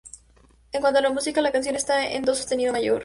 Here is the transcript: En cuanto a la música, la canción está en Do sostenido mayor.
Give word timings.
En 0.71 0.81
cuanto 0.81 0.97
a 0.97 1.03
la 1.03 1.11
música, 1.11 1.43
la 1.43 1.51
canción 1.51 1.75
está 1.75 2.09
en 2.11 2.23
Do 2.23 2.33
sostenido 2.33 2.73
mayor. 2.73 2.99